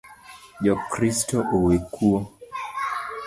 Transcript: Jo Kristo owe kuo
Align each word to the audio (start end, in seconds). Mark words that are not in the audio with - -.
Jo 0.65 0.75
Kristo 0.93 1.37
owe 1.55 1.75
kuo 1.93 2.19